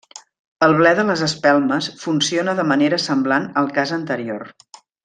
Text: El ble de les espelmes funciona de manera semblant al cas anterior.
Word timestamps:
El 0.67 0.71
ble 0.79 0.93
de 0.99 1.05
les 1.09 1.21
espelmes 1.27 1.91
funciona 2.07 2.59
de 2.61 2.67
manera 2.73 3.03
semblant 3.07 3.49
al 3.63 3.73
cas 3.81 3.97
anterior. 4.03 4.49